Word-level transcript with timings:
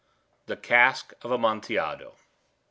THE 0.47 0.57
CASK 0.57 1.13
OF 1.21 1.29
AMONTILLADO. 1.29 2.15